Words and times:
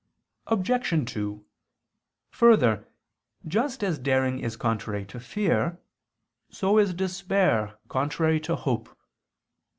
Obj. 0.47 1.11
2: 1.13 1.45
Further, 2.31 2.87
just 3.47 3.83
as 3.83 3.99
daring 3.99 4.39
is 4.39 4.55
contrary 4.57 5.05
to 5.05 5.19
fear, 5.19 5.79
so 6.49 6.79
is 6.79 6.95
despair 6.95 7.77
contrary 7.87 8.39
to 8.39 8.55
hope. 8.55 8.97